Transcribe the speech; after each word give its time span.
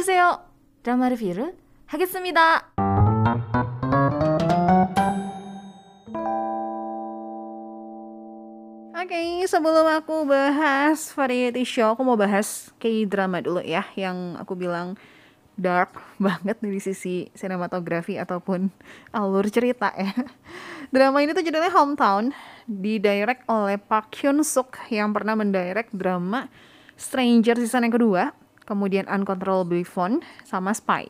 어서오세요. 0.00 0.40
드라마 0.82 1.10
리뷰를 1.10 1.52
하겠습니다. 1.84 2.72
Oke, 8.96 9.44
sebelum 9.44 9.84
aku 9.84 10.24
bahas 10.24 11.12
variety 11.12 11.68
show, 11.68 11.92
aku 11.92 12.08
mau 12.08 12.16
bahas 12.16 12.72
K-drama 12.80 13.44
dulu 13.44 13.60
ya, 13.60 13.84
yang 14.00 14.40
aku 14.40 14.56
bilang 14.56 14.96
dark 15.60 15.92
banget 16.16 16.56
dari 16.64 16.80
sisi 16.80 17.28
sinematografi 17.36 18.16
ataupun 18.16 18.72
alur 19.12 19.44
cerita 19.52 19.92
ya. 19.92 20.16
Drama 20.88 21.20
ini 21.20 21.36
tuh 21.36 21.44
judulnya 21.44 21.68
Hometown, 21.76 22.32
didirect 22.64 23.44
oleh 23.44 23.76
Park 23.76 24.16
Hyun 24.24 24.40
Suk 24.40 24.80
yang 24.88 25.12
pernah 25.12 25.36
mendirect 25.36 25.92
drama 25.92 26.48
Stranger 26.96 27.60
season 27.60 27.84
yang 27.84 27.92
kedua, 27.92 28.32
kemudian 28.65 29.09
Uncontrollably 29.09 29.83
Fond, 29.83 30.23
sama 30.45 30.71
Spy. 30.71 31.09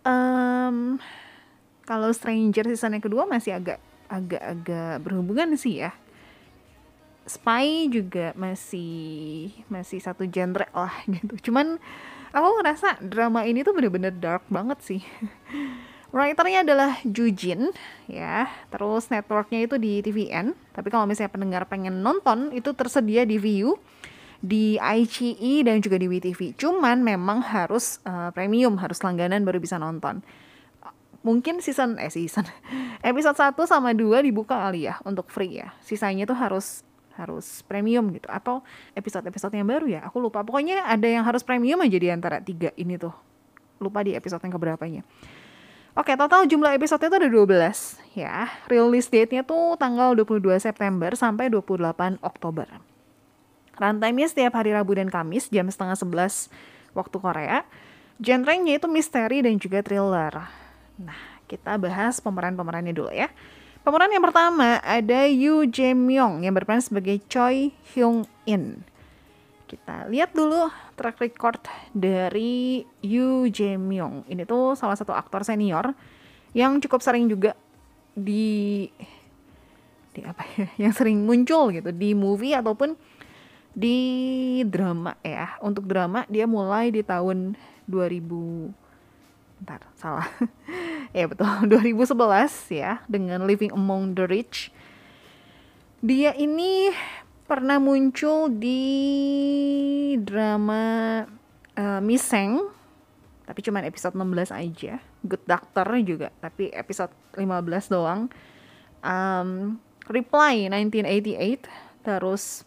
Um, 0.00 0.96
kalau 1.84 2.08
Stranger 2.14 2.64
season 2.70 2.96
yang 2.96 3.04
kedua 3.04 3.28
masih 3.28 3.58
agak 3.58 3.82
agak-agak 4.10 5.02
berhubungan 5.04 5.54
sih 5.54 5.86
ya. 5.86 5.94
Spy 7.30 7.86
juga 7.86 8.34
masih 8.34 9.54
masih 9.70 10.02
satu 10.02 10.26
genre 10.26 10.66
lah 10.74 10.94
gitu. 11.14 11.50
Cuman 11.50 11.78
aku 12.34 12.48
ngerasa 12.58 12.98
drama 13.06 13.46
ini 13.46 13.62
tuh 13.62 13.74
bener-bener 13.76 14.10
dark 14.10 14.46
banget 14.50 14.78
sih. 14.82 15.02
Writernya 16.14 16.66
adalah 16.66 16.98
Jujin 17.06 17.70
ya. 18.10 18.50
Terus 18.70 19.06
networknya 19.14 19.62
itu 19.62 19.78
di 19.78 20.02
TVN 20.02 20.58
tapi 20.74 20.90
kalau 20.90 21.06
misalnya 21.06 21.30
pendengar 21.30 21.62
pengen 21.70 22.02
nonton 22.02 22.50
itu 22.50 22.74
tersedia 22.74 23.22
di 23.22 23.38
Viu 23.38 23.78
di 24.40 24.80
ICE 24.80 25.68
dan 25.68 25.84
juga 25.84 26.00
di 26.00 26.08
WTV 26.08 26.56
cuman 26.56 27.04
memang 27.04 27.44
harus 27.44 28.00
uh, 28.08 28.32
premium 28.32 28.80
harus 28.80 29.04
langganan 29.04 29.44
baru 29.44 29.60
bisa 29.60 29.76
nonton. 29.76 30.24
Mungkin 31.20 31.60
season 31.60 32.00
eh 32.00 32.08
season. 32.08 32.48
Episode 33.04 33.36
1 33.36 33.52
sama 33.68 33.92
2 33.92 34.24
dibuka 34.24 34.56
kali 34.56 34.88
ya 34.88 34.96
untuk 35.04 35.28
free 35.28 35.60
ya. 35.60 35.76
Sisanya 35.84 36.24
tuh 36.24 36.40
harus 36.40 36.80
harus 37.20 37.60
premium 37.68 38.08
gitu. 38.16 38.24
Atau 38.32 38.64
episode-episode 38.96 39.52
yang 39.52 39.68
baru 39.68 39.86
ya 39.86 40.00
aku 40.08 40.16
lupa. 40.16 40.40
Pokoknya 40.40 40.88
ada 40.88 41.04
yang 41.04 41.20
harus 41.28 41.44
premium 41.44 41.84
aja 41.84 42.00
di 42.00 42.08
antara 42.08 42.40
tiga 42.40 42.72
ini 42.80 42.96
tuh. 42.96 43.12
Lupa 43.76 44.00
di 44.00 44.16
episode 44.16 44.40
yang 44.40 44.56
keberapanya. 44.56 45.04
Oke, 45.92 46.16
total 46.16 46.48
jumlah 46.48 46.72
episode 46.72 47.02
itu 47.04 47.12
ada 47.12 47.28
12 47.28 48.16
ya. 48.16 48.48
Release 48.72 49.12
date-nya 49.12 49.44
tuh 49.44 49.76
tanggal 49.76 50.16
22 50.16 50.56
September 50.56 51.12
sampai 51.12 51.52
28 51.52 52.16
Oktober. 52.24 52.89
Runtime-nya 53.80 54.28
setiap 54.28 54.60
hari 54.60 54.76
Rabu 54.76 54.92
dan 54.92 55.08
Kamis 55.08 55.48
jam 55.48 55.64
setengah 55.72 55.96
11 55.96 56.52
waktu 56.92 57.16
Korea. 57.16 57.64
Genre-nya 58.20 58.76
itu 58.76 58.84
misteri 58.92 59.40
dan 59.40 59.56
juga 59.56 59.80
thriller. 59.80 60.36
Nah, 61.00 61.20
kita 61.48 61.80
bahas 61.80 62.20
pemeran-pemerannya 62.20 62.92
dulu 62.92 63.08
ya. 63.08 63.32
Pemeran 63.80 64.12
yang 64.12 64.20
pertama 64.20 64.76
ada 64.84 65.24
Yu 65.24 65.64
Jae 65.72 65.96
Myung 65.96 66.44
yang 66.44 66.52
berperan 66.52 66.84
sebagai 66.84 67.16
Choi 67.32 67.72
Hyung 67.96 68.28
In. 68.44 68.84
Kita 69.64 70.04
lihat 70.12 70.36
dulu 70.36 70.68
track 71.00 71.16
record 71.16 71.64
dari 71.96 72.84
Yu 73.00 73.48
Jae 73.48 73.80
Myung. 73.80 74.28
Ini 74.28 74.44
tuh 74.44 74.76
salah 74.76 75.00
satu 75.00 75.16
aktor 75.16 75.40
senior 75.40 75.96
yang 76.52 76.76
cukup 76.84 77.00
sering 77.00 77.32
juga 77.32 77.56
di 78.12 78.84
di 80.12 80.20
apa 80.28 80.44
ya, 80.58 80.66
yang 80.84 80.92
sering 80.92 81.24
muncul 81.24 81.72
gitu 81.72 81.88
di 81.88 82.12
movie 82.12 82.52
ataupun 82.52 82.92
di 83.72 83.98
drama 84.66 85.16
ya. 85.22 85.58
Untuk 85.62 85.86
drama 85.86 86.26
dia 86.26 86.44
mulai 86.44 86.90
di 86.90 87.02
tahun 87.02 87.54
2000 87.86 88.74
Bentar, 89.60 89.84
salah. 89.92 90.24
ya 91.16 91.28
betul, 91.28 91.68
2011 91.72 92.16
ya 92.72 93.04
dengan 93.04 93.44
Living 93.44 93.76
Among 93.76 94.16
the 94.16 94.24
Rich. 94.24 94.72
Dia 96.00 96.32
ini 96.32 96.88
pernah 97.44 97.76
muncul 97.76 98.48
di 98.48 98.80
drama 100.24 101.22
uh, 101.76 102.00
Miseng 102.00 102.80
tapi 103.50 103.66
cuma 103.66 103.82
episode 103.82 104.14
16 104.14 104.54
aja. 104.54 105.02
Good 105.26 105.42
Doctor 105.42 105.82
juga, 106.06 106.30
tapi 106.38 106.70
episode 106.70 107.10
15 107.34 107.90
doang. 107.90 108.30
Um, 109.02 109.82
Reply 110.06 110.70
1988, 110.70 111.66
terus 112.06 112.62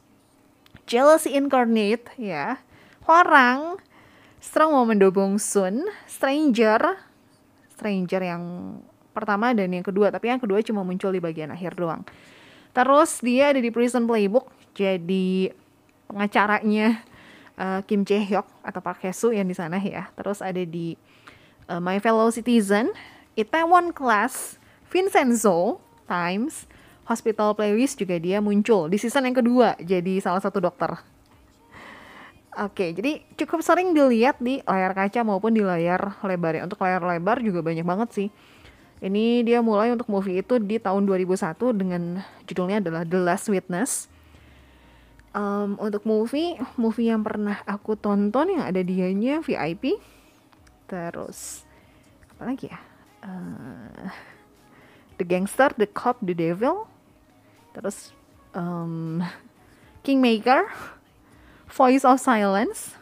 Jealousy 0.86 1.36
Incarnate 1.36 2.12
ya. 2.20 2.60
Orang 3.04 3.80
Strong 4.44 4.72
Woman 4.76 5.00
Do 5.00 5.08
Bong 5.12 5.40
Sun, 5.40 5.88
Stranger, 6.04 7.00
Stranger 7.72 8.22
yang 8.24 8.44
pertama 9.16 9.56
dan 9.56 9.72
yang 9.72 9.86
kedua, 9.86 10.12
tapi 10.12 10.28
yang 10.28 10.42
kedua 10.42 10.60
cuma 10.66 10.84
muncul 10.84 11.16
di 11.16 11.24
bagian 11.24 11.54
akhir 11.54 11.80
doang. 11.80 12.04
Terus 12.74 13.22
dia 13.24 13.54
ada 13.54 13.62
di 13.62 13.70
Prison 13.70 14.04
Playbook, 14.04 14.50
jadi 14.76 15.54
pengacaranya 16.10 17.06
uh, 17.56 17.80
Kim 17.86 18.04
Jae 18.04 18.26
Hyuk 18.26 18.50
atau 18.66 18.82
Park 18.82 19.06
Hae 19.06 19.14
Soo 19.14 19.32
yang 19.32 19.48
di 19.48 19.56
sana 19.56 19.78
ya. 19.80 20.10
Terus 20.18 20.42
ada 20.42 20.60
di 20.60 20.98
uh, 21.70 21.80
My 21.80 22.02
Fellow 22.02 22.28
Citizen, 22.34 22.92
Itaewon 23.38 23.94
Class, 23.94 24.58
Vincenzo, 24.90 25.80
Times, 26.10 26.66
Hospital 27.04 27.52
Playlist 27.56 28.00
juga 28.00 28.16
dia 28.16 28.40
muncul 28.40 28.88
di 28.88 28.96
season 28.96 29.28
yang 29.28 29.36
kedua 29.36 29.76
jadi 29.80 30.24
salah 30.24 30.40
satu 30.40 30.64
dokter. 30.64 30.96
Oke, 32.54 32.94
jadi 32.94 33.26
cukup 33.34 33.66
sering 33.66 33.98
dilihat 33.98 34.38
di 34.38 34.62
layar 34.62 34.94
kaca 34.94 35.26
maupun 35.26 35.58
di 35.58 35.66
layar 35.66 36.22
lebar 36.22 36.54
ya. 36.54 36.62
Untuk 36.70 36.86
layar 36.86 37.02
lebar 37.02 37.42
juga 37.42 37.66
banyak 37.66 37.82
banget 37.82 38.10
sih. 38.14 38.30
Ini 39.02 39.42
dia 39.42 39.66
mulai 39.66 39.90
untuk 39.90 40.06
movie 40.06 40.38
itu 40.38 40.62
di 40.62 40.78
tahun 40.78 41.10
2001 41.10 41.58
dengan 41.74 42.22
judulnya 42.46 42.78
adalah 42.78 43.04
The 43.04 43.20
Last 43.20 43.50
Witness. 43.50 44.06
Um, 45.34 45.82
untuk 45.82 46.06
movie, 46.06 46.62
movie 46.78 47.10
yang 47.10 47.26
pernah 47.26 47.58
aku 47.66 47.98
tonton 47.98 48.54
yang 48.54 48.64
ada 48.70 48.86
dianya 48.86 49.42
VIP. 49.42 49.98
Terus 50.86 51.66
apa 52.38 52.54
lagi 52.54 52.70
ya? 52.70 52.80
Uh, 53.26 54.14
the 55.18 55.26
Gangster, 55.26 55.74
The 55.74 55.90
Cop, 55.90 56.22
The 56.22 56.38
Devil. 56.38 56.93
Terus 57.74 58.14
um, 58.54 59.20
Kingmaker 60.06 60.70
Voice 61.74 62.06
of 62.06 62.22
Silence. 62.22 62.94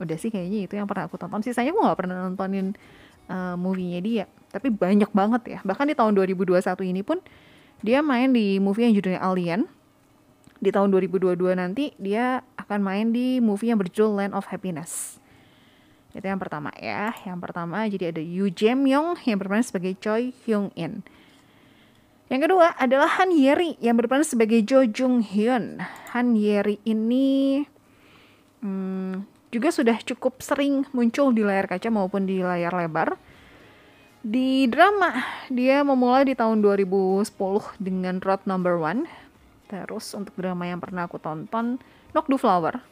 Udah 0.00 0.16
sih 0.16 0.32
kayaknya 0.32 0.68
itu 0.68 0.74
yang 0.76 0.88
pernah 0.88 1.08
aku 1.08 1.20
tonton. 1.20 1.44
Sisanya 1.44 1.72
aku 1.72 1.80
nggak 1.84 1.98
pernah 1.98 2.16
nontonin 2.24 2.72
uh, 3.28 3.56
movie-nya 3.56 4.00
dia. 4.00 4.24
Tapi 4.52 4.72
banyak 4.72 5.12
banget 5.12 5.42
ya. 5.44 5.58
Bahkan 5.64 5.92
di 5.92 5.94
tahun 5.96 6.16
2021 6.16 6.56
ini 6.88 7.04
pun 7.04 7.20
dia 7.84 8.00
main 8.00 8.32
di 8.32 8.56
movie 8.56 8.88
yang 8.88 8.94
judulnya 8.96 9.20
Alien. 9.20 9.68
Di 10.56 10.72
tahun 10.72 10.88
2022 10.88 11.36
nanti 11.52 11.92
dia 12.00 12.40
akan 12.56 12.80
main 12.80 13.06
di 13.12 13.44
movie 13.44 13.68
yang 13.68 13.76
berjudul 13.76 14.16
Land 14.16 14.32
of 14.32 14.48
Happiness. 14.48 15.20
Itu 16.16 16.24
yang 16.24 16.40
pertama 16.40 16.72
ya. 16.80 17.12
Yang 17.28 17.38
pertama 17.44 17.84
jadi 17.84 18.08
ada 18.08 18.22
Yu 18.24 18.48
Jae 18.48 18.72
Myung 18.72 19.20
yang 19.28 19.36
berperan 19.36 19.60
sebagai 19.60 19.92
Choi 20.00 20.32
Hyung 20.44 20.72
In 20.72 21.04
yang 22.26 22.42
kedua 22.42 22.74
adalah 22.74 23.06
Han 23.22 23.30
Yeri 23.30 23.78
yang 23.78 23.94
berperan 23.94 24.26
sebagai 24.26 24.58
Jo 24.66 24.82
Jung 24.82 25.22
Hyun. 25.22 25.78
Han 26.10 26.34
Yeri 26.34 26.82
ini 26.82 27.62
hmm, 28.66 29.22
juga 29.54 29.70
sudah 29.70 29.94
cukup 30.02 30.42
sering 30.42 30.82
muncul 30.90 31.30
di 31.30 31.46
layar 31.46 31.70
kaca 31.70 31.86
maupun 31.86 32.26
di 32.26 32.42
layar 32.42 32.74
lebar. 32.74 33.14
Di 34.26 34.66
drama 34.66 35.22
dia 35.46 35.86
memulai 35.86 36.26
di 36.26 36.34
tahun 36.34 36.58
2010 36.66 37.30
dengan 37.78 38.18
Road 38.18 38.42
Number 38.42 38.74
One. 38.74 39.06
Terus 39.70 40.10
untuk 40.18 40.34
drama 40.34 40.66
yang 40.66 40.82
pernah 40.82 41.06
aku 41.06 41.22
tonton 41.22 41.78
Knock 42.10 42.26
the 42.26 42.38
Flower. 42.42 42.82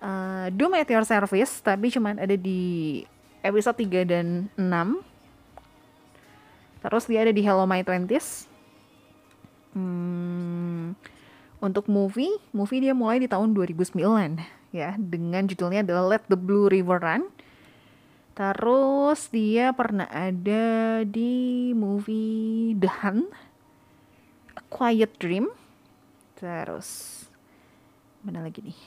Uh, 0.00 0.48
at 0.48 0.88
Your 0.88 1.04
Service 1.04 1.58
tapi 1.60 1.90
cuman 1.92 2.22
ada 2.22 2.32
di 2.38 3.02
episode 3.42 3.82
3 3.82 4.06
dan 4.08 4.48
6 4.56 5.09
Terus 6.80 7.04
dia 7.04 7.28
ada 7.28 7.32
di 7.32 7.44
Hello 7.44 7.68
My 7.68 7.84
Twenties. 7.84 8.48
Hmm, 9.76 10.96
untuk 11.60 11.86
movie, 11.86 12.32
movie 12.56 12.80
dia 12.80 12.96
mulai 12.96 13.20
di 13.20 13.28
tahun 13.28 13.52
2009 13.52 14.00
ya 14.72 14.94
dengan 14.98 15.46
judulnya 15.46 15.84
adalah 15.84 16.16
Let 16.16 16.24
the 16.32 16.38
Blue 16.40 16.72
River 16.72 16.98
Run. 16.98 17.28
Terus 18.32 19.28
dia 19.28 19.76
pernah 19.76 20.08
ada 20.08 21.04
di 21.04 21.70
movie 21.76 22.72
The 22.80 22.88
Hunt, 23.04 23.28
A 24.56 24.62
Quiet 24.72 25.12
Dream. 25.20 25.52
Terus 26.40 27.20
mana 28.24 28.40
lagi 28.40 28.64
nih? 28.64 28.78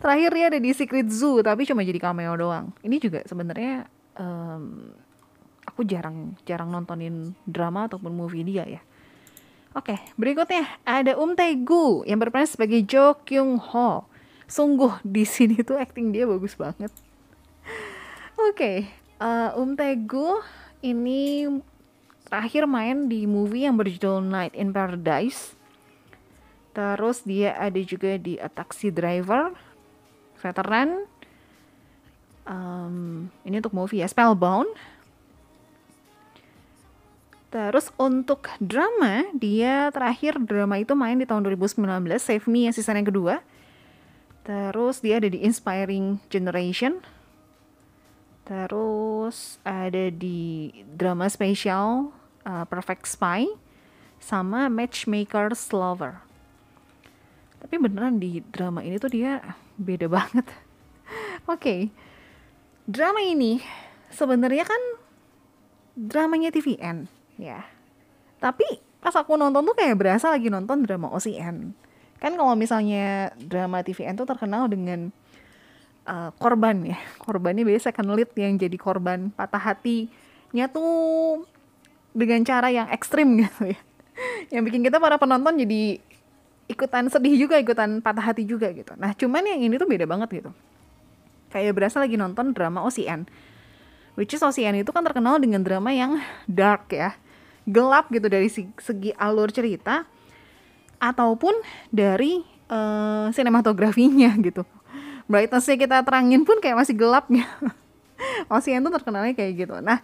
Terakhir 0.00 0.30
dia 0.32 0.46
ada 0.48 0.58
di 0.62 0.72
Secret 0.72 1.12
Zoo 1.12 1.44
tapi 1.44 1.68
cuma 1.68 1.84
jadi 1.84 2.00
cameo 2.00 2.32
doang. 2.40 2.72
Ini 2.80 2.96
juga 2.96 3.20
sebenarnya 3.28 3.84
um, 4.16 4.96
aku 5.78 5.86
jarang 5.86 6.34
jarang 6.42 6.74
nontonin 6.74 7.38
drama 7.46 7.86
ataupun 7.86 8.10
movie 8.10 8.42
dia 8.42 8.66
ya. 8.66 8.82
Oke, 9.78 9.94
berikutnya 10.18 10.66
ada 10.82 11.14
Um 11.14 11.38
Tae-gu 11.38 12.02
yang 12.02 12.18
berperan 12.18 12.50
sebagai 12.50 12.82
Jo 12.82 13.14
Kyung 13.22 13.62
Ho. 13.62 14.10
sungguh 14.48 15.04
di 15.04 15.28
sini 15.28 15.60
tuh 15.60 15.76
acting 15.76 16.08
dia 16.08 16.24
bagus 16.24 16.56
banget 16.56 16.88
oke 18.40 18.56
okay, 18.56 18.88
uh, 19.20 19.52
Um 19.54 19.76
Taegu 19.76 20.40
ini 20.80 21.44
terakhir 22.26 22.64
main 22.64 23.12
di 23.12 23.28
movie 23.28 23.68
yang 23.68 23.76
berjudul 23.76 24.24
Night 24.24 24.56
in 24.56 24.72
Paradise 24.72 25.52
terus 26.72 27.28
dia 27.28 27.52
ada 27.60 27.76
juga 27.84 28.16
di 28.16 28.40
A 28.40 28.48
Taxi 28.48 28.88
Driver 28.88 29.52
veteran 30.40 31.04
um, 32.48 33.28
ini 33.44 33.60
untuk 33.60 33.76
movie 33.76 34.00
ya 34.00 34.08
Spellbound 34.08 34.72
Terus 37.48 37.88
untuk 37.96 38.52
drama, 38.60 39.24
dia 39.32 39.88
terakhir 39.88 40.36
drama 40.36 40.76
itu 40.76 40.92
main 40.92 41.16
di 41.16 41.24
tahun 41.24 41.48
2019, 41.48 41.80
Save 42.20 42.44
Me 42.44 42.68
yang 42.68 42.76
season 42.76 43.00
yang 43.00 43.08
kedua. 43.08 43.40
Terus 44.44 45.00
dia 45.00 45.16
ada 45.16 45.32
di 45.32 45.40
Inspiring 45.40 46.20
Generation. 46.28 47.00
Terus 48.44 49.56
ada 49.64 50.12
di 50.12 50.72
drama 50.92 51.24
spesial 51.32 52.12
uh, 52.44 52.64
Perfect 52.68 53.08
Spy 53.08 53.48
sama 54.20 54.68
Matchmaker's 54.68 55.72
Lover. 55.72 56.20
Tapi 57.64 57.74
beneran 57.80 58.20
di 58.20 58.44
drama 58.44 58.84
ini 58.84 59.00
tuh 59.00 59.08
dia 59.08 59.40
beda 59.80 60.04
banget. 60.20 60.44
Oke. 61.48 61.56
okay. 61.56 61.80
Drama 62.88 63.20
ini 63.20 63.60
sebenarnya 64.08 64.64
kan 64.64 64.82
dramanya 65.92 66.48
TVN 66.48 67.17
ya. 67.38 67.64
Tapi 68.42 68.66
pas 68.98 69.14
aku 69.14 69.38
nonton 69.38 69.62
tuh 69.62 69.78
kayak 69.78 69.94
berasa 69.94 70.28
lagi 70.28 70.50
nonton 70.50 70.82
drama 70.82 71.08
OCN 71.14 71.72
kan 72.18 72.34
kalau 72.34 72.58
misalnya 72.58 73.30
drama 73.38 73.78
TVN 73.86 74.18
tuh 74.18 74.26
terkenal 74.26 74.66
dengan 74.66 75.14
uh, 76.06 76.34
korban 76.36 76.82
ya. 76.82 76.98
Korbannya 77.24 77.62
biasa 77.62 77.94
kan 77.94 78.10
lead 78.10 78.30
yang 78.34 78.58
jadi 78.58 78.74
korban 78.74 79.30
patah 79.30 79.62
hatinya 79.62 80.66
tuh 80.70 81.46
dengan 82.12 82.42
cara 82.42 82.74
yang 82.74 82.90
ekstrim 82.90 83.34
gitu 83.42 83.72
ya. 83.72 83.78
Yang 84.50 84.62
bikin 84.70 84.82
kita 84.82 84.98
para 84.98 85.14
penonton 85.14 85.62
jadi 85.62 86.02
ikutan 86.68 87.06
sedih 87.06 87.48
juga 87.48 87.56
ikutan 87.56 88.02
patah 88.02 88.34
hati 88.34 88.42
juga 88.42 88.68
gitu. 88.74 88.92
Nah 88.98 89.14
cuman 89.14 89.46
yang 89.46 89.62
ini 89.62 89.78
tuh 89.78 89.86
beda 89.86 90.04
banget 90.04 90.42
gitu. 90.42 90.50
Kayak 91.54 91.78
berasa 91.78 92.02
lagi 92.02 92.18
nonton 92.18 92.50
drama 92.52 92.82
OCN 92.82 93.30
which 94.18 94.34
is 94.34 94.42
OCN 94.42 94.82
itu 94.82 94.90
kan 94.90 95.06
terkenal 95.06 95.38
dengan 95.38 95.62
drama 95.62 95.94
yang 95.94 96.18
dark 96.50 96.90
ya 96.90 97.14
gelap 97.68 98.08
gitu 98.08 98.26
dari 98.32 98.48
segi 98.50 99.12
alur 99.20 99.52
cerita 99.52 100.08
ataupun 100.98 101.54
dari 101.92 102.42
uh, 102.72 103.28
sinematografinya 103.30 104.32
gitu. 104.46 104.64
Brightnessnya 105.28 105.76
kita 105.76 105.96
terangin 106.02 106.42
pun 106.48 106.56
kayak 106.58 106.80
masih 106.80 106.96
gelapnya. 106.96 107.44
Ocean 108.52 108.82
tuh 108.82 108.92
terkenalnya 108.96 109.36
kayak 109.36 109.52
gitu. 109.60 109.76
Nah, 109.84 110.00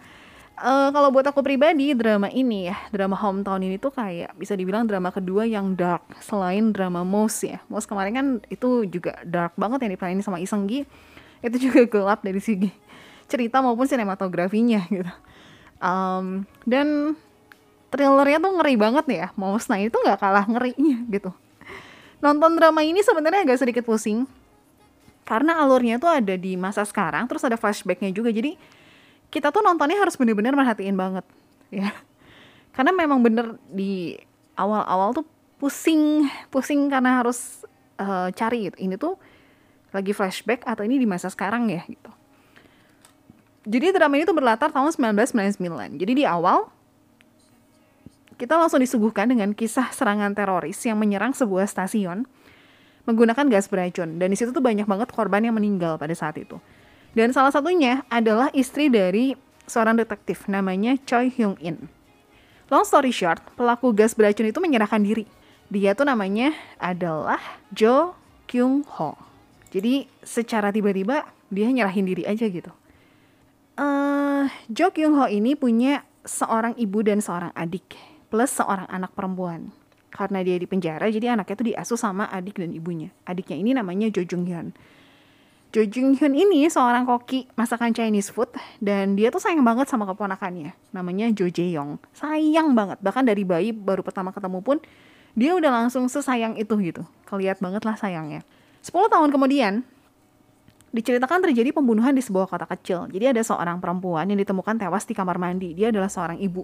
uh, 0.61 0.89
kalau 0.93 1.09
buat 1.09 1.25
aku 1.25 1.41
pribadi 1.41 1.97
drama 1.97 2.29
ini 2.29 2.69
ya, 2.69 2.77
drama 2.93 3.17
Hometown 3.17 3.59
ini 3.65 3.81
tuh 3.81 3.91
kayak 3.91 4.37
bisa 4.37 4.53
dibilang 4.53 4.85
drama 4.85 5.09
kedua 5.09 5.43
yang 5.49 5.73
dark 5.73 6.05
selain 6.21 6.69
drama 6.69 7.01
Mouse 7.01 7.41
ya. 7.41 7.57
Mouse 7.67 7.89
kemarin 7.89 8.13
kan 8.13 8.27
itu 8.53 8.85
juga 8.85 9.17
dark 9.25 9.57
banget 9.57 9.89
yang 9.89 9.91
diperanin 9.97 10.21
sama 10.21 10.37
Isenggi. 10.37 10.85
Itu 11.41 11.57
juga 11.57 11.83
gelap 11.93 12.21
dari 12.21 12.39
segi 12.39 12.69
cerita 13.25 13.59
maupun 13.65 13.89
sinematografinya 13.89 14.85
gitu. 14.87 15.09
Um, 15.81 16.45
dan 16.63 17.17
thrillernya 17.95 18.43
tuh 18.43 18.51
ngeri 18.59 18.75
banget 18.75 19.05
ya. 19.07 19.27
Mouse 19.39 19.71
Knight 19.71 19.87
itu 19.87 19.95
nggak 19.95 20.19
kalah 20.19 20.43
ngerinya 20.43 20.99
gitu. 21.07 21.31
Nonton 22.19 22.59
drama 22.59 22.83
ini 22.83 22.99
sebenarnya 22.99 23.47
agak 23.47 23.63
sedikit 23.63 23.87
pusing. 23.87 24.27
Karena 25.23 25.63
alurnya 25.63 25.97
tuh 25.97 26.11
ada 26.11 26.35
di 26.35 26.59
masa 26.59 26.83
sekarang 26.83 27.25
terus 27.31 27.41
ada 27.47 27.55
flashbacknya 27.55 28.11
juga. 28.11 28.35
Jadi 28.35 28.59
kita 29.31 29.49
tuh 29.55 29.63
nontonnya 29.63 29.97
harus 29.97 30.19
bener-bener 30.19 30.51
merhatiin 30.51 30.99
banget 30.99 31.23
ya. 31.71 31.95
Karena 32.75 32.91
memang 32.91 33.23
bener 33.23 33.55
di 33.71 34.19
awal-awal 34.59 35.15
tuh 35.15 35.25
pusing 35.55 36.27
pusing 36.51 36.91
karena 36.91 37.23
harus 37.23 37.63
uh, 37.95 38.27
cari 38.35 38.67
gitu. 38.67 38.77
ini 38.83 38.99
tuh 38.99 39.15
lagi 39.95 40.11
flashback 40.11 40.67
atau 40.67 40.83
ini 40.83 40.99
di 40.99 41.07
masa 41.07 41.31
sekarang 41.31 41.71
ya 41.71 41.81
gitu. 41.87 42.11
Jadi 43.65 43.95
drama 43.95 44.13
ini 44.19 44.27
tuh 44.27 44.35
berlatar 44.35 44.69
tahun 44.69 44.93
1999 44.93 45.97
jadi 45.97 46.13
di 46.13 46.25
awal 46.27 46.74
kita 48.35 48.59
langsung 48.59 48.83
disuguhkan 48.83 49.31
dengan 49.31 49.55
kisah 49.55 49.91
serangan 49.95 50.35
teroris 50.35 50.79
yang 50.83 50.99
menyerang 50.99 51.31
sebuah 51.31 51.67
stasiun 51.67 52.27
menggunakan 53.07 53.47
gas 53.47 53.71
beracun. 53.71 54.19
Dan 54.19 54.33
di 54.33 54.37
situ 54.37 54.51
tuh 54.51 54.63
banyak 54.63 54.83
banget 54.85 55.09
korban 55.13 55.45
yang 55.45 55.55
meninggal 55.55 55.95
pada 55.95 56.11
saat 56.11 56.35
itu. 56.35 56.59
Dan 57.15 57.31
salah 57.31 57.53
satunya 57.53 58.03
adalah 58.11 58.51
istri 58.51 58.91
dari 58.91 59.37
seorang 59.65 59.95
detektif 59.95 60.51
namanya 60.51 60.99
Choi 61.07 61.31
Hyung 61.31 61.55
In. 61.63 61.87
Long 62.67 62.83
story 62.83 63.13
short, 63.13 63.39
pelaku 63.55 63.93
gas 63.95 64.17
beracun 64.17 64.49
itu 64.49 64.59
menyerahkan 64.59 64.99
diri. 64.99 65.23
Dia 65.69 65.95
tuh 65.95 66.05
namanya 66.05 66.51
adalah 66.81 67.39
Jo 67.71 68.17
Kyung 68.49 68.83
Ho. 68.99 69.17
Jadi 69.69 70.09
secara 70.25 70.73
tiba-tiba 70.73 71.29
dia 71.53 71.69
nyerahin 71.69 72.05
diri 72.09 72.23
aja 72.25 72.45
gitu. 72.49 72.73
Uh, 73.77 74.49
Jo 74.67 74.89
Kyung 74.91 75.15
Ho 75.21 75.25
ini 75.29 75.53
punya 75.53 76.03
seorang 76.25 76.73
ibu 76.75 77.05
dan 77.05 77.21
seorang 77.21 77.53
adik 77.53 78.14
plus 78.29 78.51
seorang 78.55 78.89
anak 78.89 79.13
perempuan. 79.13 79.71
Karena 80.15 80.39
dia 80.47 80.55
di 80.55 80.63
penjara, 80.63 81.11
jadi 81.11 81.35
anaknya 81.35 81.55
itu 81.59 81.65
diasuh 81.75 81.99
sama 81.99 82.31
adik 82.31 82.55
dan 82.63 82.71
ibunya. 82.71 83.11
Adiknya 83.27 83.59
ini 83.59 83.71
namanya 83.75 84.07
Jo 84.07 84.23
Jung 84.23 84.47
Hyun. 84.47 84.71
Jo 85.75 85.83
Jung 85.83 86.15
Hyun 86.15 86.31
ini 86.31 86.71
seorang 86.71 87.03
koki 87.03 87.51
masakan 87.59 87.91
Chinese 87.91 88.31
food 88.31 88.47
dan 88.79 89.19
dia 89.19 89.27
tuh 89.27 89.43
sayang 89.43 89.59
banget 89.59 89.91
sama 89.91 90.07
keponakannya. 90.07 90.71
Namanya 90.95 91.27
Jo 91.35 91.51
Jae 91.51 91.75
Yong. 91.75 91.99
Sayang 92.15 92.71
banget. 92.71 93.03
Bahkan 93.03 93.27
dari 93.27 93.43
bayi 93.43 93.75
baru 93.75 93.99
pertama 93.99 94.31
ketemu 94.31 94.63
pun 94.63 94.79
dia 95.35 95.51
udah 95.51 95.83
langsung 95.83 96.07
sesayang 96.07 96.55
itu 96.55 96.79
gitu. 96.79 97.03
Keliat 97.27 97.59
banget 97.59 97.83
lah 97.83 97.99
sayangnya. 97.99 98.47
10 98.87 99.11
tahun 99.11 99.35
kemudian, 99.35 99.83
diceritakan 100.95 101.43
terjadi 101.51 101.75
pembunuhan 101.75 102.15
di 102.15 102.23
sebuah 102.23 102.47
kota 102.47 102.63
kecil. 102.63 103.11
Jadi 103.11 103.35
ada 103.35 103.43
seorang 103.43 103.83
perempuan 103.83 104.31
yang 104.31 104.39
ditemukan 104.39 104.79
tewas 104.79 105.03
di 105.03 105.11
kamar 105.11 105.35
mandi. 105.35 105.75
Dia 105.75 105.91
adalah 105.91 106.07
seorang 106.07 106.39
ibu 106.39 106.63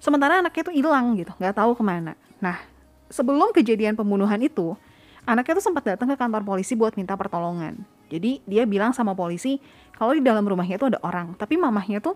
sementara 0.00 0.40
anaknya 0.44 0.62
itu 0.68 0.72
hilang 0.82 1.16
gitu 1.16 1.32
nggak 1.36 1.54
tahu 1.56 1.76
ke 1.78 1.82
mana. 1.82 2.14
Nah 2.38 2.58
sebelum 3.10 3.54
kejadian 3.54 3.94
pembunuhan 3.94 4.38
itu 4.42 4.74
anaknya 5.26 5.58
tuh 5.58 5.64
sempat 5.64 5.82
datang 5.86 6.10
ke 6.10 6.16
kantor 6.16 6.42
polisi 6.46 6.78
buat 6.78 6.94
minta 6.94 7.18
pertolongan. 7.18 7.82
Jadi 8.06 8.38
dia 8.46 8.62
bilang 8.62 8.94
sama 8.94 9.18
polisi 9.18 9.58
kalau 9.98 10.14
di 10.14 10.22
dalam 10.22 10.46
rumahnya 10.46 10.78
itu 10.78 10.86
ada 10.86 11.02
orang. 11.02 11.34
Tapi 11.34 11.58
mamahnya 11.58 11.98
tuh 11.98 12.14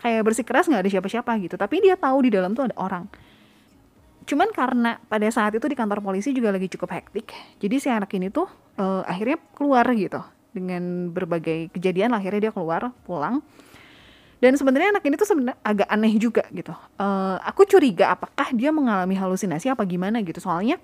kayak 0.00 0.24
bersikeras 0.24 0.64
nggak 0.68 0.82
ada 0.86 0.90
siapa-siapa 0.90 1.30
gitu. 1.44 1.56
Tapi 1.60 1.84
dia 1.84 1.94
tahu 2.00 2.24
di 2.24 2.30
dalam 2.32 2.56
tuh 2.56 2.72
ada 2.72 2.76
orang. 2.80 3.04
Cuman 4.26 4.50
karena 4.50 4.98
pada 5.06 5.28
saat 5.30 5.54
itu 5.54 5.68
di 5.70 5.76
kantor 5.78 6.02
polisi 6.02 6.34
juga 6.34 6.50
lagi 6.50 6.66
cukup 6.66 6.90
hektik 6.98 7.30
jadi 7.62 7.74
si 7.78 7.86
anak 7.86 8.10
ini 8.10 8.26
tuh 8.26 8.50
uh, 8.80 9.06
akhirnya 9.06 9.38
keluar 9.54 9.86
gitu. 9.92 10.18
Dengan 10.56 11.12
berbagai 11.12 11.68
kejadian 11.76 12.16
akhirnya 12.16 12.48
dia 12.48 12.52
keluar 12.56 12.88
pulang 13.04 13.44
dan 14.36 14.52
sebenarnya 14.52 14.92
anak 14.92 15.04
ini 15.08 15.14
tuh 15.16 15.28
sebenarnya 15.28 15.56
agak 15.64 15.88
aneh 15.88 16.12
juga 16.20 16.44
gitu. 16.52 16.72
Uh, 17.00 17.40
aku 17.40 17.64
curiga 17.64 18.12
apakah 18.12 18.52
dia 18.52 18.68
mengalami 18.68 19.16
halusinasi 19.16 19.72
apa 19.72 19.80
gimana 19.88 20.20
gitu. 20.20 20.44
Soalnya 20.44 20.76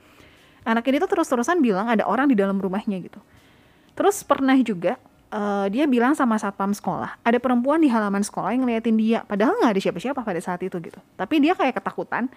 anak 0.65 0.89
ini 0.89 0.97
tuh 0.97 1.11
terus-terusan 1.13 1.61
bilang 1.61 1.91
ada 1.93 2.09
orang 2.09 2.33
di 2.33 2.37
dalam 2.39 2.57
rumahnya 2.57 2.97
gitu. 3.05 3.21
Terus 3.93 4.25
pernah 4.25 4.57
juga 4.65 4.97
uh, 5.29 5.69
dia 5.69 5.85
bilang 5.85 6.17
sama 6.17 6.41
satpam 6.41 6.73
sekolah 6.73 7.21
ada 7.21 7.37
perempuan 7.37 7.85
di 7.85 7.93
halaman 7.93 8.25
sekolah 8.25 8.57
yang 8.57 8.65
ngeliatin 8.65 8.97
dia 8.97 9.21
padahal 9.29 9.53
nggak 9.61 9.73
ada 9.77 9.81
siapa-siapa 9.85 10.21
pada 10.25 10.41
saat 10.41 10.65
itu 10.65 10.77
gitu. 10.81 11.01
Tapi 11.21 11.35
dia 11.45 11.53
kayak 11.53 11.77
ketakutan 11.77 12.33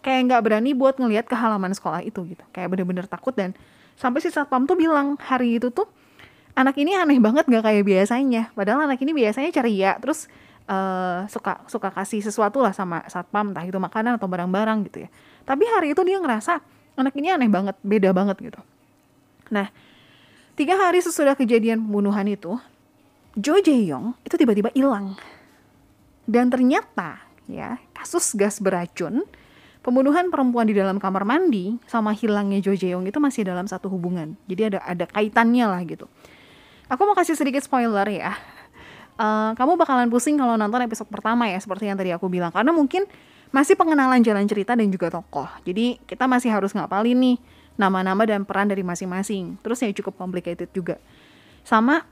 kayak 0.00 0.32
nggak 0.32 0.40
berani 0.44 0.72
buat 0.72 0.96
ngelihat 0.96 1.28
ke 1.28 1.36
halaman 1.36 1.76
sekolah 1.76 2.00
itu 2.00 2.24
gitu. 2.24 2.44
Kayak 2.56 2.72
bener-bener 2.72 3.04
takut 3.04 3.36
dan 3.36 3.52
sampai 4.00 4.24
si 4.24 4.32
satpam 4.32 4.64
tuh 4.64 4.80
bilang 4.80 5.20
hari 5.20 5.60
itu 5.60 5.68
tuh 5.68 5.84
anak 6.56 6.78
ini 6.78 6.96
aneh 6.96 7.20
banget 7.20 7.44
nggak 7.52 7.64
kayak 7.68 7.84
biasanya. 7.84 8.48
Padahal 8.56 8.88
anak 8.88 8.96
ini 9.04 9.12
biasanya 9.12 9.52
ceria 9.52 10.00
terus 10.00 10.32
uh, 10.68 11.28
suka 11.28 11.64
suka 11.68 11.88
kasih 11.92 12.24
sesuatu 12.24 12.60
lah 12.60 12.72
sama 12.72 13.04
satpam 13.08 13.52
entah 13.52 13.64
itu 13.64 13.76
makanan 13.76 14.16
atau 14.16 14.28
barang-barang 14.28 14.88
gitu 14.90 15.04
ya. 15.06 15.08
Tapi 15.44 15.64
hari 15.68 15.92
itu 15.92 16.02
dia 16.04 16.20
ngerasa 16.20 16.60
anak 16.96 17.14
ini 17.18 17.32
aneh 17.32 17.50
banget 17.50 17.76
beda 17.84 18.10
banget 18.16 18.36
gitu. 18.40 18.60
Nah 19.52 19.68
tiga 20.54 20.78
hari 20.78 21.02
sesudah 21.02 21.36
kejadian 21.36 21.82
pembunuhan 21.84 22.24
itu 22.30 22.56
Jo 23.34 23.58
Jae 23.58 23.90
Young 23.90 24.14
itu 24.24 24.34
tiba-tiba 24.38 24.70
hilang. 24.72 25.18
Dan 26.24 26.48
ternyata 26.48 27.20
ya 27.44 27.76
kasus 27.92 28.32
gas 28.32 28.56
beracun 28.56 29.28
pembunuhan 29.84 30.32
perempuan 30.32 30.64
di 30.64 30.72
dalam 30.72 30.96
kamar 30.96 31.28
mandi 31.28 31.76
sama 31.84 32.16
hilangnya 32.16 32.64
Jo 32.64 32.72
Jae 32.72 32.96
Young 32.96 33.04
itu 33.04 33.20
masih 33.20 33.44
dalam 33.44 33.68
satu 33.68 33.92
hubungan. 33.92 34.38
Jadi 34.48 34.72
ada 34.72 34.78
ada 34.80 35.04
kaitannya 35.04 35.66
lah 35.68 35.82
gitu. 35.84 36.08
Aku 36.88 37.04
mau 37.08 37.16
kasih 37.16 37.36
sedikit 37.36 37.64
spoiler 37.64 38.04
ya 38.08 38.36
uh, 39.18 39.52
kamu 39.58 39.78
bakalan 39.78 40.08
pusing 40.08 40.38
kalau 40.38 40.54
nonton 40.54 40.84
episode 40.84 41.10
pertama 41.10 41.50
ya 41.50 41.58
seperti 41.58 41.90
yang 41.90 41.98
tadi 41.98 42.14
aku 42.14 42.30
bilang 42.30 42.54
karena 42.54 42.70
mungkin 42.70 43.06
masih 43.54 43.78
pengenalan 43.78 44.18
jalan 44.22 44.46
cerita 44.50 44.74
dan 44.74 44.90
juga 44.90 45.14
tokoh 45.14 45.46
jadi 45.62 45.98
kita 46.06 46.26
masih 46.26 46.50
harus 46.50 46.74
ngapalin 46.74 47.18
nih 47.18 47.36
nama-nama 47.74 48.22
dan 48.26 48.46
peran 48.46 48.70
dari 48.70 48.86
masing-masing. 48.86 49.58
Terus 49.60 49.82
ya 49.82 49.90
cukup 49.90 50.14
complicated 50.18 50.70
juga. 50.70 50.98
Sama 51.66 52.06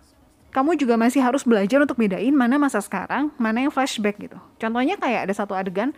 kamu 0.52 0.76
juga 0.76 1.00
masih 1.00 1.24
harus 1.24 1.46
belajar 1.48 1.80
untuk 1.80 1.96
bedain 1.96 2.34
mana 2.34 2.60
masa 2.60 2.82
sekarang, 2.82 3.32
mana 3.40 3.64
yang 3.64 3.72
flashback 3.72 4.20
gitu. 4.20 4.36
Contohnya 4.60 5.00
kayak 5.00 5.30
ada 5.30 5.34
satu 5.34 5.56
adegan 5.56 5.96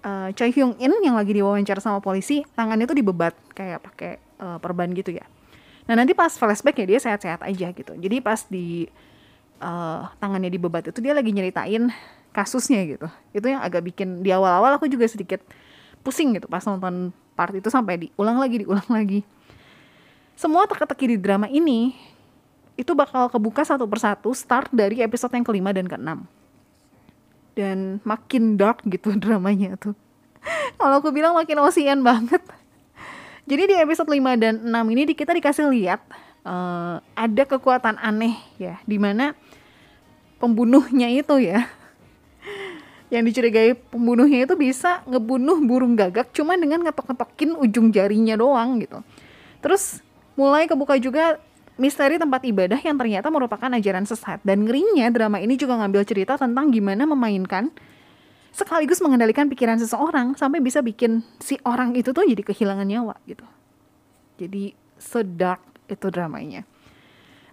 uh, 0.00 0.32
Choi 0.32 0.54
Hyung 0.54 0.78
In 0.80 0.94
yang 1.04 1.18
lagi 1.18 1.36
diwawancara 1.36 1.82
sama 1.82 2.00
polisi, 2.00 2.46
tangannya 2.56 2.88
tuh 2.88 2.96
dibebat 2.96 3.36
kayak 3.52 3.84
pakai 3.84 4.12
uh, 4.40 4.56
perban 4.62 4.88
gitu 4.96 5.12
ya. 5.12 5.26
Nah 5.90 5.98
nanti 5.98 6.16
pas 6.16 6.32
flashback 6.32 6.78
ya 6.78 6.86
dia 6.96 7.00
sehat-sehat 7.02 7.44
aja 7.44 7.68
gitu. 7.74 7.92
Jadi 7.98 8.16
pas 8.24 8.40
di 8.48 8.86
uh, 9.62 10.10
tangannya 10.18 10.50
dibebat 10.50 10.90
itu 10.90 10.98
dia 10.98 11.14
lagi 11.14 11.30
nyeritain 11.30 11.88
kasusnya 12.34 12.82
gitu. 12.84 13.06
Itu 13.30 13.46
yang 13.46 13.62
agak 13.62 13.86
bikin 13.86 14.26
di 14.26 14.34
awal-awal 14.34 14.76
aku 14.76 14.90
juga 14.90 15.06
sedikit 15.06 15.40
pusing 16.02 16.34
gitu 16.34 16.50
pas 16.50 16.66
nonton 16.66 17.14
part 17.38 17.54
itu 17.54 17.70
sampai 17.70 18.10
diulang 18.10 18.42
lagi 18.42 18.66
diulang 18.66 18.90
lagi. 18.90 19.22
Semua 20.34 20.66
teka-teki 20.66 21.14
di 21.14 21.16
drama 21.22 21.46
ini 21.46 21.94
itu 22.74 22.92
bakal 22.96 23.28
kebuka 23.30 23.62
satu 23.62 23.84
persatu 23.84 24.32
start 24.32 24.72
dari 24.72 25.04
episode 25.04 25.32
yang 25.36 25.44
kelima 25.44 25.70
dan 25.70 25.86
keenam 25.86 26.26
dan 27.52 28.00
makin 28.02 28.56
dark 28.56 28.80
gitu 28.88 29.12
dramanya 29.22 29.76
tuh 29.76 29.94
kalau 30.80 30.98
aku 30.98 31.12
bilang 31.12 31.36
makin 31.36 31.60
osian 31.62 32.00
banget 32.00 32.40
jadi 33.42 33.62
di 33.68 33.74
episode 33.78 34.08
5 34.08 34.22
dan 34.38 34.54
6 34.66 34.92
ini 34.94 35.02
kita 35.12 35.34
dikasih 35.34 35.68
lihat 35.70 36.00
uh, 36.46 37.02
ada 37.14 37.42
kekuatan 37.46 37.98
aneh 37.98 38.38
ya 38.58 38.78
di 38.86 38.96
mana 38.96 39.34
pembunuhnya 40.38 41.10
itu 41.10 41.38
ya 41.42 41.66
yang 43.12 43.28
dicurigai 43.28 43.76
pembunuhnya 43.76 44.48
itu 44.48 44.56
bisa 44.56 45.04
ngebunuh 45.04 45.60
burung 45.60 45.94
gagak 45.94 46.32
cuma 46.32 46.56
dengan 46.56 46.80
ngetok-ngetokin 46.86 47.60
ujung 47.60 47.92
jarinya 47.92 48.34
doang 48.38 48.80
gitu 48.80 49.04
terus 49.60 50.00
mulai 50.32 50.64
kebuka 50.64 50.96
juga 50.96 51.38
misteri 51.80 52.20
tempat 52.20 52.44
ibadah 52.44 52.80
yang 52.80 52.96
ternyata 53.00 53.32
merupakan 53.32 53.70
ajaran 53.72 54.04
sesat. 54.04 54.40
Dan 54.44 54.68
ngerinya 54.68 55.08
drama 55.08 55.40
ini 55.40 55.56
juga 55.56 55.80
ngambil 55.80 56.04
cerita 56.04 56.36
tentang 56.36 56.68
gimana 56.68 57.08
memainkan 57.08 57.72
sekaligus 58.52 59.00
mengendalikan 59.00 59.48
pikiran 59.48 59.80
seseorang 59.80 60.36
sampai 60.36 60.60
bisa 60.60 60.84
bikin 60.84 61.24
si 61.40 61.56
orang 61.64 61.96
itu 61.96 62.12
tuh 62.12 62.28
jadi 62.28 62.44
kehilangan 62.44 62.84
nyawa 62.84 63.16
gitu. 63.24 63.44
Jadi 64.36 64.76
sedak 65.00 65.60
itu 65.86 66.06
dramanya. 66.10 66.66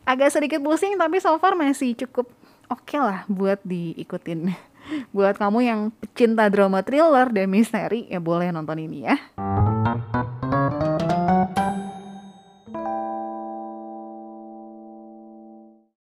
Agak 0.03 0.33
sedikit 0.33 0.61
pusing 0.61 0.97
tapi 0.97 1.21
so 1.21 1.37
far 1.37 1.53
masih 1.53 1.93
cukup 1.93 2.29
oke 2.69 2.83
okay 2.85 2.99
lah 2.99 3.25
buat 3.29 3.61
diikutin. 3.61 4.53
buat 5.15 5.37
kamu 5.37 5.59
yang 5.61 5.79
pecinta 6.01 6.49
drama 6.49 6.81
thriller 6.81 7.29
dan 7.29 7.45
misteri 7.49 8.09
ya 8.09 8.17
boleh 8.17 8.49
nonton 8.49 8.77
ini 8.81 9.05
ya. 9.05 9.15